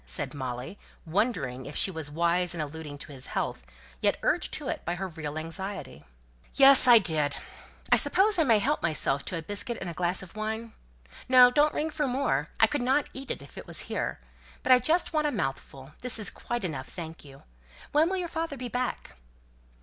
said 0.07 0.33
Molly, 0.33 0.79
wondering 1.05 1.67
if 1.67 1.75
she 1.75 1.91
was 1.91 2.09
wise 2.09 2.55
in 2.55 2.59
alluding 2.59 2.97
to 2.97 3.11
his 3.11 3.27
health, 3.27 3.63
yet 4.01 4.17
urged 4.23 4.51
to 4.53 4.67
it 4.67 4.83
by 4.83 4.95
her 4.95 5.07
real 5.09 5.37
anxiety. 5.37 6.05
"Yes, 6.55 6.87
I 6.87 6.97
did. 6.97 7.37
I 7.91 7.97
suppose 7.97 8.39
I 8.39 8.43
may 8.43 8.57
help 8.57 8.81
myself 8.81 9.23
to 9.25 9.37
a 9.37 9.43
biscuit 9.43 9.77
and 9.79 9.87
a 9.87 9.93
glass 9.93 10.23
of 10.23 10.35
wine? 10.35 10.73
No, 11.29 11.51
don't 11.51 11.75
ring 11.75 11.91
for 11.91 12.07
more. 12.07 12.49
I 12.59 12.65
could 12.65 12.81
not 12.81 13.09
eat 13.13 13.29
it 13.29 13.43
if 13.43 13.59
it 13.59 13.67
was 13.67 13.81
here. 13.81 14.19
But 14.63 14.71
I 14.71 14.79
just 14.79 15.13
want 15.13 15.27
a 15.27 15.31
mouthful; 15.31 15.91
this 16.01 16.17
is 16.17 16.31
quite 16.31 16.65
enough, 16.65 16.87
thank 16.87 17.23
you. 17.23 17.43
When 17.91 18.09
will 18.09 18.17
your 18.17 18.27
father 18.27 18.57
be 18.57 18.69
back?" 18.69 19.15